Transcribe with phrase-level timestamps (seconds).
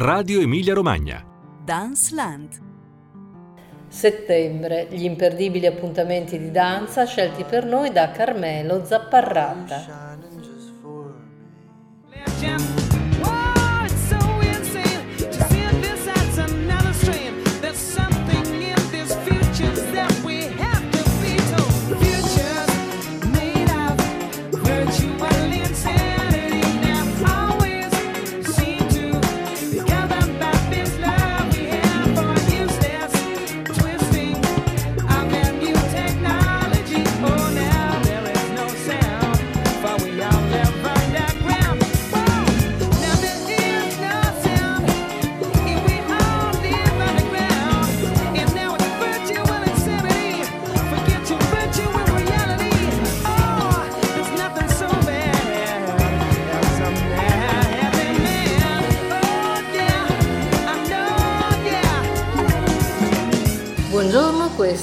[0.00, 1.24] Radio Emilia Romagna.
[1.64, 2.60] Dance Land.
[3.88, 10.07] Settembre, gli imperdibili appuntamenti di danza scelti per noi da Carmelo Zapparrata.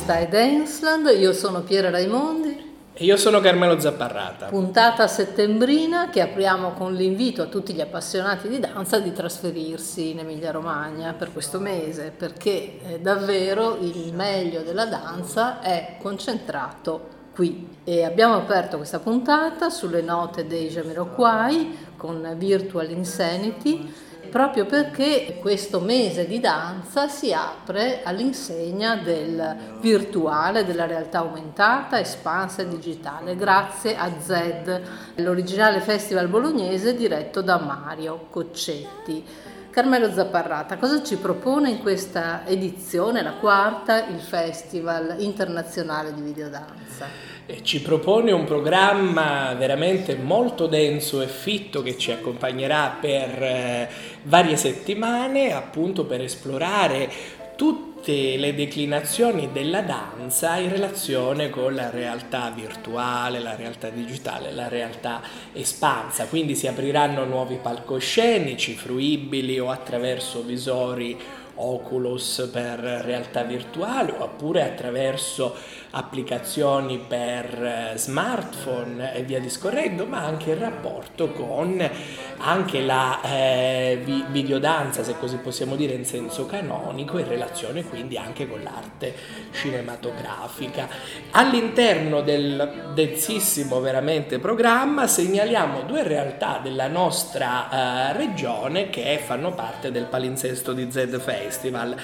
[0.06, 2.74] Questa è Danceland, io sono Piera Raimondi.
[2.94, 4.46] E io sono Carmelo Zapparrata.
[4.46, 10.20] Puntata settembrina che apriamo con l'invito a tutti gli appassionati di danza di trasferirsi in
[10.20, 17.78] Emilia Romagna per questo mese, perché eh, davvero il meglio della danza è concentrato qui.
[17.84, 23.92] E abbiamo aperto questa puntata sulle note dei Jamiroquai con Virtual Insanity
[24.26, 32.62] proprio perché questo mese di danza si apre all'insegna del virtuale, della realtà aumentata, espansa
[32.62, 34.82] e digitale, grazie a ZED,
[35.16, 39.24] l'originale festival bolognese diretto da Mario Coccetti.
[39.70, 47.35] Carmelo Zapparrata, cosa ci propone in questa edizione, la quarta, il Festival internazionale di videodanza?
[47.62, 53.90] Ci propone un programma veramente molto denso e fitto che ci accompagnerà per eh,
[54.24, 57.10] varie settimane appunto per esplorare
[57.56, 64.68] tutte le declinazioni della danza in relazione con la realtà virtuale, la realtà digitale, la
[64.68, 65.22] realtà
[65.54, 66.26] espansa.
[66.26, 71.18] Quindi si apriranno nuovi palcoscenici fruibili o attraverso visori
[71.56, 75.56] Oculus per realtà virtuale oppure attraverso
[75.96, 81.90] applicazioni per eh, smartphone e via discorrendo, ma anche il rapporto con
[82.38, 88.48] anche la eh, videodanza, se così possiamo dire in senso canonico, in relazione quindi anche
[88.48, 89.16] con l'arte
[89.52, 90.88] cinematografica.
[91.32, 99.92] All'interno del densissimo veramente programma segnaliamo due realtà della nostra eh, regione che fanno parte
[99.92, 101.96] del palinsesto di Z Festival,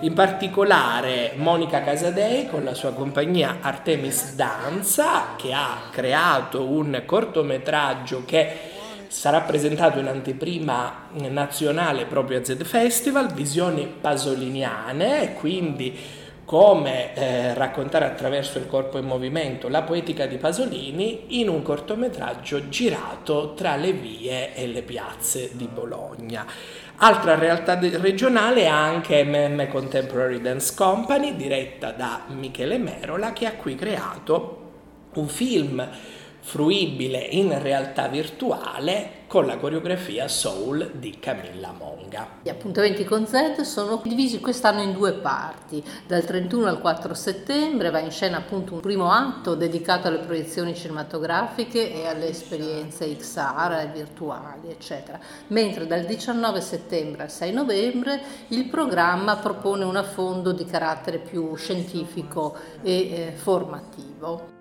[0.00, 7.02] in particolare Monica Casadei con la sua compagnia compagnia Artemis Danza che ha creato un
[7.06, 8.56] cortometraggio che
[9.06, 15.96] sarà presentato in anteprima nazionale proprio a Z Festival, Visioni Pasoliniane, quindi
[16.48, 22.70] come eh, raccontare attraverso il corpo in movimento la poetica di Pasolini in un cortometraggio
[22.70, 26.46] girato tra le vie e le piazze di Bologna.
[26.96, 33.52] Altra realtà regionale è anche MM Contemporary Dance Company, diretta da Michele Merola, che ha
[33.52, 34.70] qui creato
[35.16, 35.86] un film
[36.48, 42.26] fruibile in realtà virtuale con la coreografia Soul di Camilla Monga.
[42.42, 45.84] Gli appuntamenti con Z sono divisi quest'anno in due parti.
[46.06, 50.74] Dal 31 al 4 settembre va in scena appunto un primo atto dedicato alle proiezioni
[50.74, 55.20] cinematografiche e alle esperienze XR virtuali, eccetera.
[55.48, 61.54] Mentre dal 19 settembre al 6 novembre il programma propone un affondo di carattere più
[61.56, 64.57] scientifico e eh, formativo.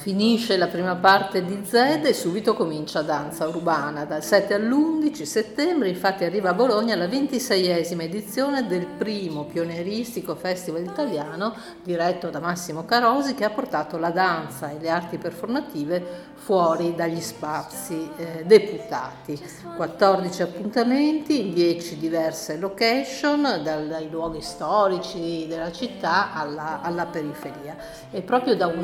[0.00, 4.06] Finisce la prima parte di Zed e subito comincia danza urbana.
[4.06, 10.84] Dal 7 all'11 settembre infatti arriva a Bologna la 26esima edizione del primo pionieristico festival
[10.84, 16.94] italiano diretto da Massimo Carosi che ha portato la danza e le arti performative fuori
[16.94, 19.38] dagli spazi eh, deputati.
[19.76, 27.76] 14 appuntamenti in 10 diverse location, dal, dai luoghi storici della città alla, alla periferia.
[28.10, 28.82] E proprio da un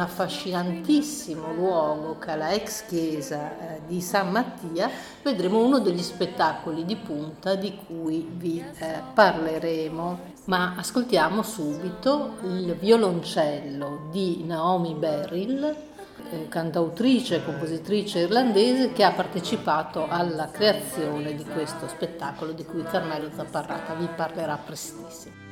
[1.06, 4.91] affascinantissimo luogo la ex chiesa eh, di San Mattia
[5.23, 10.35] vedremo uno degli spettacoli di punta di cui vi eh, parleremo.
[10.47, 15.64] Ma ascoltiamo subito il violoncello di Naomi Beryl
[16.31, 22.82] eh, cantautrice e compositrice irlandese che ha partecipato alla creazione di questo spettacolo di cui
[22.82, 25.45] Carmelo Zapparrata vi parlerà prestissimo.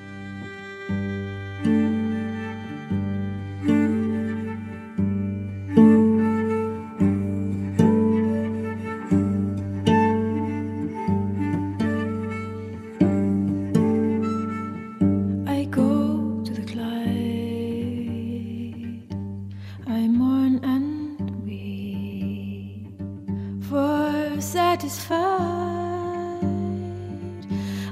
[24.88, 26.42] Satisfied.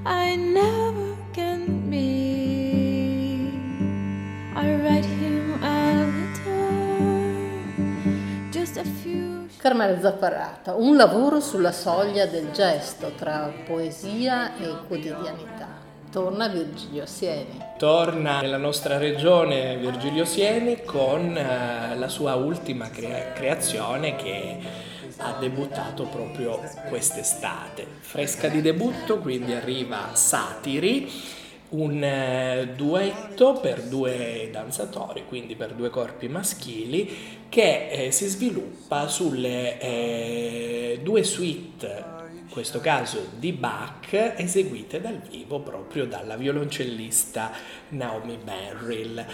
[0.05, 3.51] I never can be.
[4.55, 6.51] I write him a letter,
[8.51, 9.49] just a few.
[9.59, 15.81] Carmela Zapparata, un lavoro sulla soglia del gesto tra poesia e quotidianità.
[16.11, 17.65] Torna Virgilio Sieni.
[17.79, 24.59] Torna nella nostra regione Virgilio Sieni con eh, la sua ultima crea- creazione che
[25.19, 27.87] ha debuttato proprio quest'estate.
[28.01, 31.11] Fresca di debutto, quindi arriva Satiri,
[31.71, 39.09] un eh, duetto per due danzatori, quindi per due corpi maschili, che eh, si sviluppa
[39.09, 42.12] sulle eh, due suite
[42.53, 47.51] questo caso di Bach, eseguite dal vivo proprio dalla violoncellista
[47.89, 49.25] Naomi Merrill.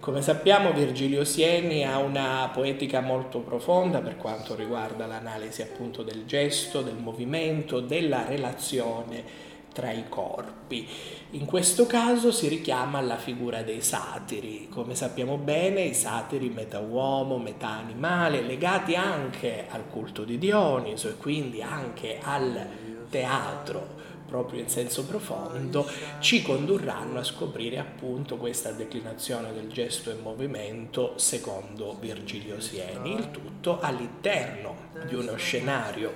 [0.00, 6.26] Come sappiamo Virgilio Sieni ha una poetica molto profonda per quanto riguarda l'analisi appunto del
[6.26, 9.47] gesto, del movimento, della relazione
[9.78, 10.88] tra i corpi.
[11.30, 14.68] In questo caso si richiama alla figura dei satiri.
[14.68, 21.08] Come sappiamo bene, i satiri metà uomo, metà animale, legati anche al culto di Dioniso
[21.10, 22.66] e quindi anche al
[23.08, 23.94] teatro
[24.26, 25.88] proprio in senso profondo,
[26.18, 33.30] ci condurranno a scoprire appunto questa declinazione del gesto e movimento secondo Virgilio Sieni, il
[33.30, 36.12] tutto all'interno di uno scenario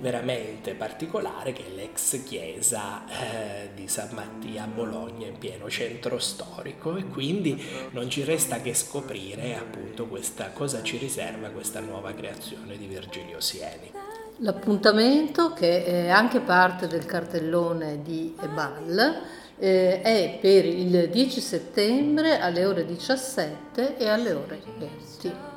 [0.00, 6.18] veramente particolare che è l'ex chiesa eh, di San Mattia a Bologna in pieno centro
[6.18, 12.12] storico e quindi non ci resta che scoprire appunto questa, cosa ci riserva questa nuova
[12.12, 13.92] creazione di Virgilio Sieni.
[14.38, 19.22] L'appuntamento, che è anche parte del cartellone di Ebal,
[19.58, 25.48] eh, è per il 10 settembre alle ore 17 e alle ore 20.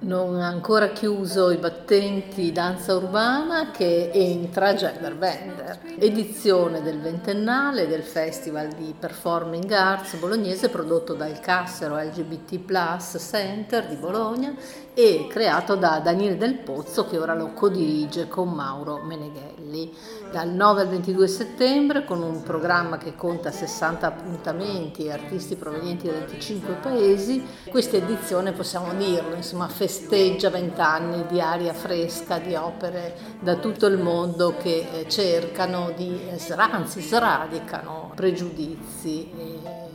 [0.00, 7.86] Non ha ancora chiuso i battenti danza urbana che entra Gender Bender, edizione del ventennale
[7.86, 14.54] del Festival di Performing Arts bolognese prodotto dal Cassero LGBT Plus Center di Bologna
[14.94, 19.94] e creato da Daniele Del Pozzo che ora lo codirige con Mauro Meneghelli.
[20.30, 26.06] Dal 9 al 22 settembre con un programma che conta 60 appuntamenti e artisti provenienti
[26.06, 33.16] da 25 paesi, questa edizione possiamo dirlo, insomma, festeggia vent'anni di aria fresca, di opere
[33.40, 39.89] da tutto il mondo che eh, cercano di, eh, anzi sradicano pregiudizi e,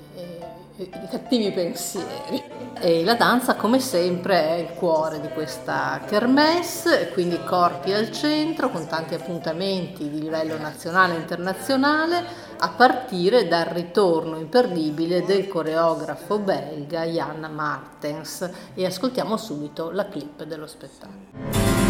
[0.78, 2.44] e, e cattivi pensieri.
[2.78, 8.70] E la danza come sempre è il cuore di questa kermesse, quindi corpi al centro
[8.70, 12.24] con tanti appuntamenti di livello nazionale e internazionale
[12.58, 20.44] a partire dal ritorno imperdibile del coreografo belga Jan Martens e ascoltiamo subito la clip
[20.44, 21.85] dello spettacolo.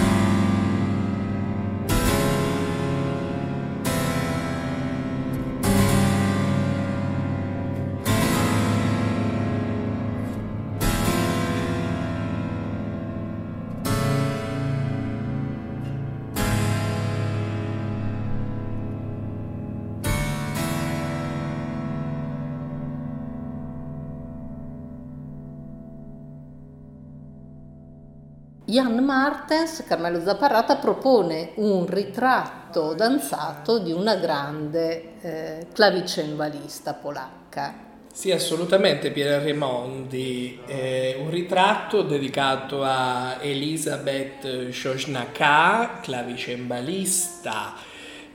[28.75, 37.73] Jan Martens, Carmelo Zapparata, propone un ritratto danzato di una grande eh, clavicembalista polacca.
[38.11, 47.75] Sì, assolutamente Piera Raimondi, eh, un ritratto dedicato a Elisabeth Szosnaka, clavicembalista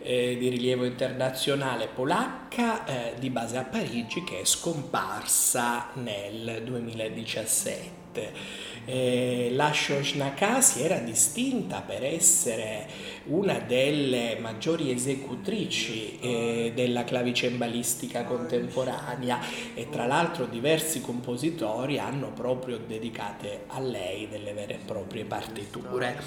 [0.01, 8.70] eh, di rilievo internazionale polacca eh, di base a Parigi che è scomparsa nel 2017.
[8.93, 12.89] Eh, la Shoshnaka si era distinta per essere
[13.27, 19.39] una delle maggiori esecutrici eh, della clavicembalistica contemporanea
[19.75, 26.21] e tra l'altro diversi compositori hanno proprio dedicate a lei delle vere e proprie partiture.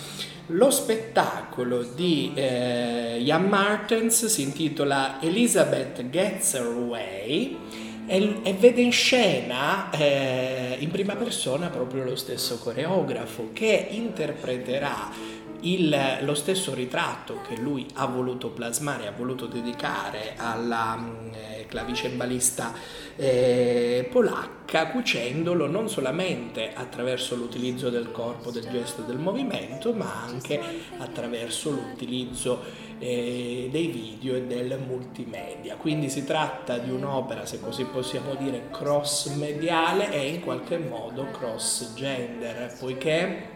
[0.48, 8.81] Lo spettacolo di eh, Jan Martens si intitola Elizabeth Gets Her Way e, e vede
[8.81, 16.74] in scena eh, in prima persona proprio lo stesso coreografo che interpreterà il, lo stesso
[16.74, 21.00] ritratto che lui ha voluto plasmare, ha voluto dedicare alla
[21.31, 22.74] eh, clavicembalista
[23.15, 30.60] eh, polacca, cucendolo non solamente attraverso l'utilizzo del corpo, del gesto, del movimento, ma anche
[30.98, 35.75] attraverso l'utilizzo eh, dei video e del multimedia.
[35.75, 41.27] Quindi si tratta di un'opera, se così possiamo dire, cross mediale e in qualche modo
[41.31, 43.51] cross gender, poiché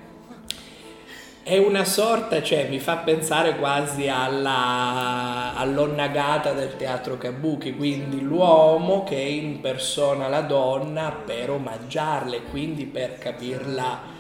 [1.44, 9.06] è una sorta, cioè mi fa pensare quasi alla, all'onnagata del teatro Kabuki, quindi l'uomo
[9.06, 14.16] che impersona la donna per omaggiarle, quindi per capirla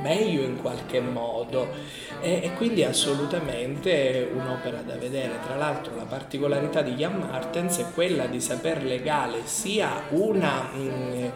[0.00, 1.68] meglio in qualche modo
[2.20, 5.38] e, e, quindi assolutamente un'opera da vedere.
[5.44, 10.70] Tra l'altro la particolarità di Jan Martens è quella di saper legare sia una...
[10.72, 11.32] Mh,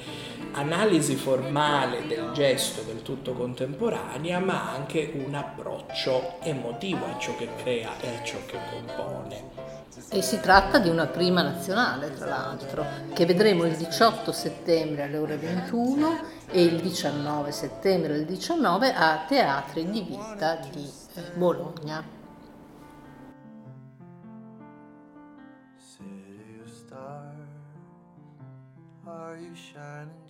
[0.54, 7.48] analisi formale del gesto del tutto contemporanea, ma anche un approccio emotivo a ciò che
[7.56, 9.73] crea e a ciò che compone.
[10.08, 15.16] E si tratta di una prima nazionale, tra l'altro, che vedremo il 18 settembre alle
[15.18, 22.22] ore 21 e il 19 settembre alle 19 a Teatri di Vita di eh, Bologna.
[29.06, 30.23] Are you shining?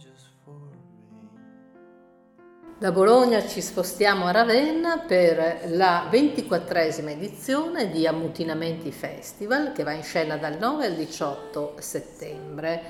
[2.84, 9.92] Da Bologna ci spostiamo a Ravenna per la ventiquattresima edizione di Ammutinamenti Festival che va
[9.92, 12.82] in scena dal 9 al 18 settembre.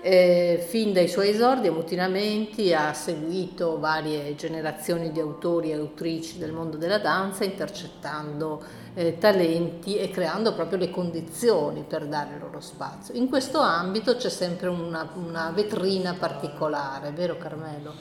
[0.00, 6.52] E fin dai suoi esordi, Ammutinamenti ha seguito varie generazioni di autori e autrici del
[6.52, 8.62] mondo della danza, intercettando
[8.94, 13.14] eh, talenti e creando proprio le condizioni per dare loro spazio.
[13.14, 17.92] In questo ambito c'è sempre una, una vetrina particolare, vero Carmelo?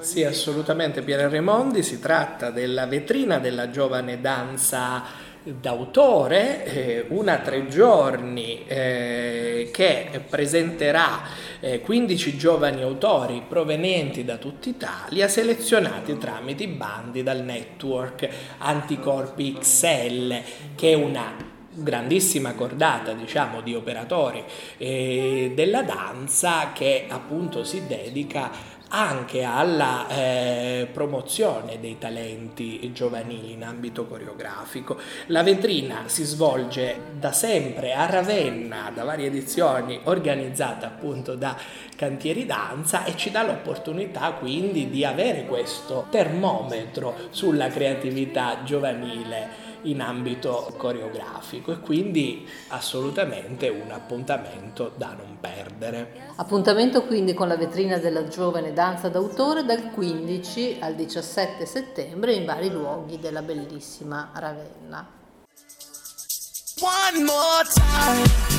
[0.00, 7.68] Sì, assolutamente Piero Raimondi, si tratta della vetrina della giovane danza d'autore, eh, una tre
[7.68, 11.20] giorni eh, che presenterà
[11.60, 19.52] eh, 15 giovani autori provenienti da tutta Italia selezionati tramite i bandi dal network Anticorpi
[19.58, 20.40] XL
[20.74, 24.44] che è una grandissima cordata diciamo di operatori
[24.78, 28.50] eh, della danza che appunto si dedica
[28.88, 34.96] anche alla eh, promozione dei talenti giovanili in ambito coreografico.
[35.26, 41.56] La vetrina si svolge da sempre a Ravenna, da varie edizioni, organizzata appunto da
[41.96, 50.00] Cantieri Danza e ci dà l'opportunità quindi di avere questo termometro sulla creatività giovanile in
[50.00, 56.32] ambito coreografico e quindi assolutamente un appuntamento da non perdere.
[56.36, 62.44] Appuntamento quindi con la vetrina della giovane danza d'autore dal 15 al 17 settembre in
[62.44, 65.22] vari luoghi della bellissima Ravenna.
[66.80, 68.53] One more time.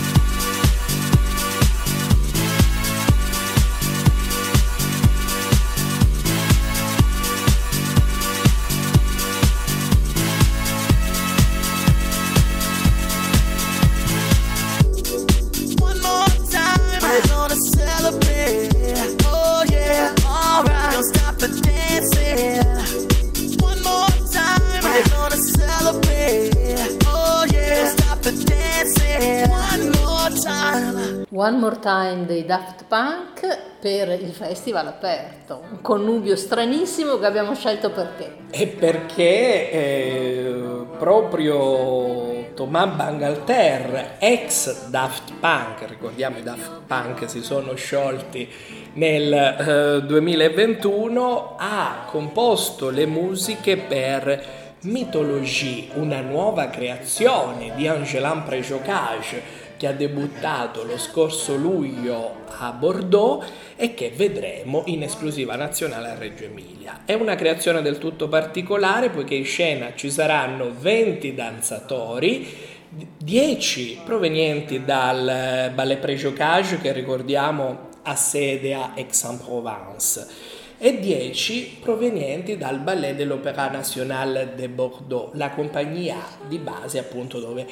[31.38, 37.54] One More Time dei Daft Punk per il festival aperto, un connubio stranissimo che abbiamo
[37.54, 38.38] scelto perché?
[38.52, 47.76] E perché eh, proprio Thomas Bangalter, ex Daft Punk, ricordiamo i Daft Punk si sono
[47.76, 48.50] sciolti
[48.94, 59.64] nel eh, 2021, ha composto le musiche per Mythologie, una nuova creazione di Angelin Préjocage
[59.78, 66.16] che ha debuttato lo scorso luglio a Bordeaux e che vedremo in esclusiva nazionale a
[66.16, 67.02] Reggio Emilia.
[67.06, 72.74] È una creazione del tutto particolare poiché in scena ci saranno 20 danzatori
[73.18, 80.55] 10 provenienti dal Ballet Préjocage che ricordiamo ha sede a Aix-en-Provence
[80.86, 87.40] e 10 provenienti dal Ballet de l'Opéra National de Bordeaux, la compagnia di base appunto
[87.40, 87.66] dove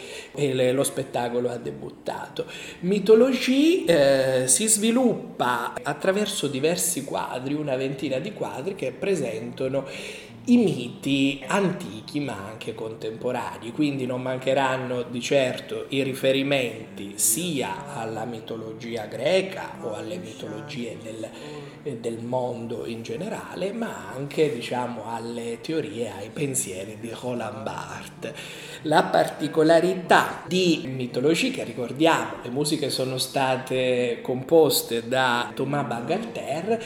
[0.72, 2.48] lo spettacolo ha debuttato.
[2.80, 9.86] Mythologie eh, si sviluppa attraverso diversi quadri, una ventina di quadri che presentano
[10.46, 18.26] i miti antichi ma anche contemporanei, quindi non mancheranno di certo i riferimenti sia alla
[18.26, 21.30] mitologia greca o alle mitologie del,
[22.00, 28.34] del mondo in generale, ma anche diciamo, alle teorie, ai pensieri di Roland Barthes.
[28.82, 36.84] La particolarità di mitologie che ricordiamo, le musiche sono state composte da Thomas Bangalter,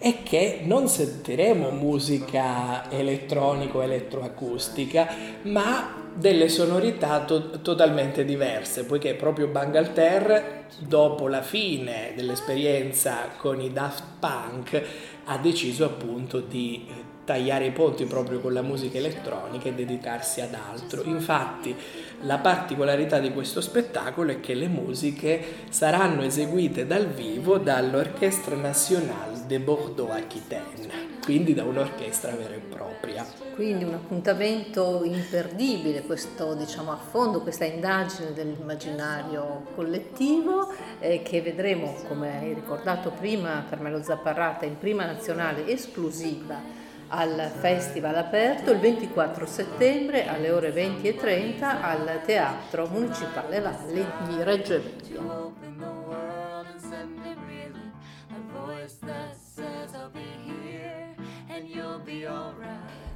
[0.00, 10.64] è che non sentiremo musica elettronico-elettroacustica, ma delle sonorità to- totalmente diverse, poiché proprio Bangalter,
[10.78, 14.82] dopo la fine dell'esperienza con i Daft Punk,
[15.26, 16.88] ha deciso appunto di
[17.30, 21.04] tagliare i ponti proprio con la musica elettronica e dedicarsi ad altro.
[21.04, 21.76] Infatti
[22.22, 29.42] la particolarità di questo spettacolo è che le musiche saranno eseguite dal vivo dall'Orchestre Nationale
[29.46, 33.24] de Bordeaux-Aquitaine, quindi da un'orchestra vera e propria.
[33.54, 42.40] Quindi un appuntamento imperdibile, questo diciamo affondo, questa indagine dell'immaginario collettivo eh, che vedremo, come
[42.40, 46.79] hai ricordato prima, Carmelo Zapparrata, in prima nazionale esclusiva
[47.10, 54.74] al festival aperto il 24 settembre alle ore 20.30 al Teatro Municipale Valli di Reggio
[54.74, 55.58] Emilia.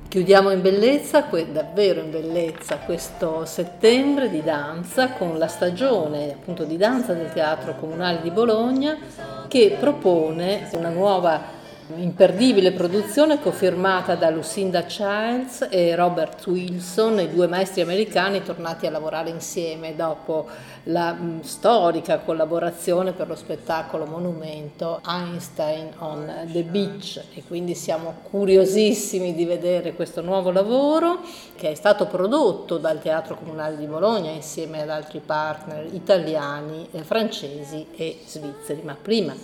[0.09, 6.77] Chiudiamo in bellezza, davvero in bellezza, questo settembre di danza con la stagione appunto di
[6.77, 8.97] danza del Teatro Comunale di Bologna
[9.49, 17.47] che propone una nuova Imperdibile produzione cofirmata da Lucinda Childs e Robert Wilson, i due
[17.47, 20.47] maestri americani tornati a lavorare insieme dopo
[20.85, 27.23] la mh, storica collaborazione per lo spettacolo monumento Einstein on the Beach.
[27.35, 31.21] E quindi siamo curiosissimi di vedere questo nuovo lavoro
[31.55, 37.89] che è stato prodotto dal Teatro Comunale di Bologna insieme ad altri partner italiani, francesi
[37.95, 39.35] e svizzeri, ma prima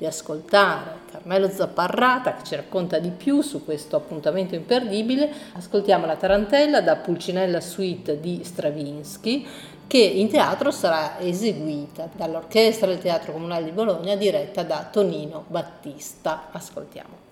[0.00, 6.16] di ascoltare Carmelo Zapparrata che ci racconta di più su questo appuntamento imperdibile, ascoltiamo la
[6.16, 9.46] tarantella da Pulcinella Suite di Stravinsky
[9.86, 16.48] che in teatro sarà eseguita dall'Orchestra del Teatro Comunale di Bologna diretta da Tonino Battista.
[16.50, 17.28] Ascoltiamo.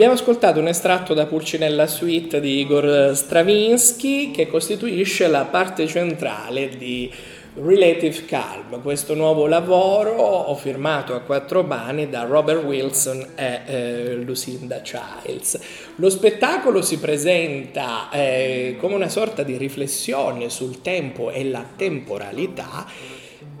[0.00, 6.70] Abbiamo ascoltato un estratto da Pulcinella Suite di Igor Stravinsky che costituisce la parte centrale
[6.70, 7.12] di
[7.56, 14.80] Relative Calm, questo nuovo lavoro firmato a quattro mani da Robert Wilson e eh, Lucinda
[14.80, 15.60] Childs.
[15.96, 22.86] Lo spettacolo si presenta eh, come una sorta di riflessione sul tempo e la temporalità,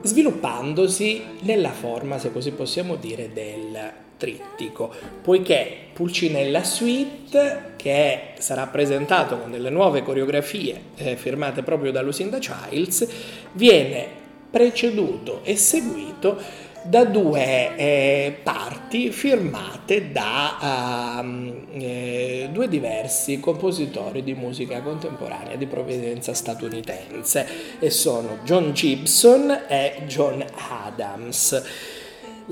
[0.00, 9.38] sviluppandosi nella forma, se così possiamo dire, del trittico, poiché Pulcinella Suite, che sarà presentato
[9.38, 13.08] con delle nuove coreografie eh, firmate proprio da Lucinda Childs,
[13.52, 14.18] viene
[14.50, 24.34] preceduto e seguito da due eh, parti firmate da uh, eh, due diversi compositori di
[24.34, 31.98] musica contemporanea di provenienza statunitense e sono John Gibson e John Adams.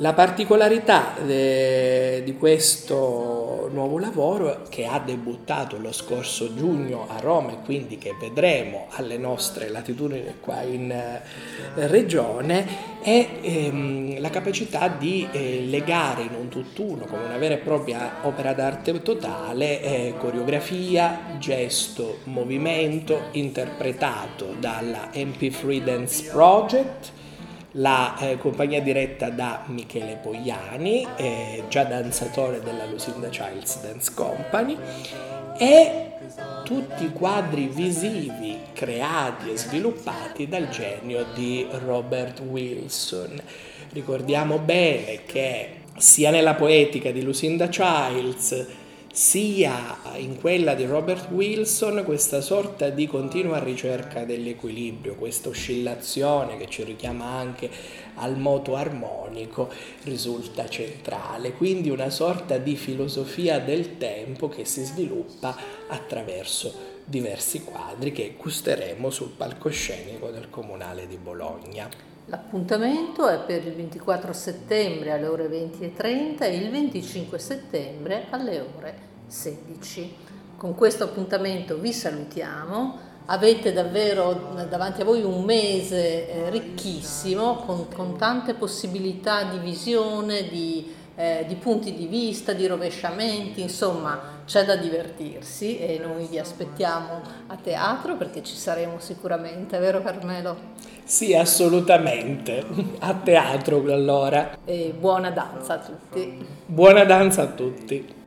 [0.01, 7.51] La particolarità de, di questo nuovo lavoro che ha debuttato lo scorso giugno a Roma
[7.51, 11.23] e quindi che vedremo alle nostre latitudini qua in eh,
[11.89, 17.59] regione è ehm, la capacità di eh, legare in un tutt'uno come una vera e
[17.59, 27.17] propria opera d'arte totale eh, coreografia, gesto, movimento interpretato dalla MP Free Dance Project
[27.73, 34.77] la eh, compagnia diretta da Michele Pogliani, eh, già danzatore della Lucinda Childs Dance Company,
[35.59, 36.05] e
[36.65, 43.41] tutti i quadri visivi creati e sviluppati dal genio di Robert Wilson.
[43.91, 48.67] Ricordiamo bene che sia nella poetica di Lucinda Childs
[49.19, 56.69] sia in quella di Robert Wilson questa sorta di continua ricerca dell'equilibrio, questa oscillazione che
[56.69, 57.69] ci richiama anche
[58.15, 59.71] al moto armonico
[60.05, 65.57] risulta centrale, quindi una sorta di filosofia del tempo che si sviluppa
[65.89, 66.73] attraverso
[67.05, 71.89] diversi quadri che gusteremo sul palcoscenico del Comunale di Bologna.
[72.27, 79.08] L'appuntamento è per il 24 settembre alle ore 20.30 e il 25 settembre alle ore
[79.29, 80.17] 16.
[80.57, 83.07] Con questo appuntamento vi salutiamo.
[83.27, 90.49] Avete davvero davanti a voi un mese eh, ricchissimo con, con, tante possibilità di visione,
[90.49, 96.39] di, eh, di punti di vista, di rovesciamenti, insomma c'è da divertirsi e noi vi
[96.39, 100.57] aspettiamo a teatro perché ci saremo sicuramente, vero Carmelo?
[101.05, 102.65] Sì, assolutamente.
[103.01, 104.59] A teatro allora.
[104.65, 106.47] E buona danza a tutti.
[106.65, 108.18] Buona danza a tutti.